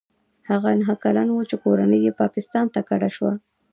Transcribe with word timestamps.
هغه 0.49 0.69
نهه 0.79 0.95
کلن 1.03 1.27
و 1.31 1.39
چې 1.49 1.55
کورنۍ 1.63 1.99
یې 2.05 2.11
پاکستان 2.21 2.65
ته 2.73 2.79
کډه 2.89 3.09
شوه. 3.15 3.31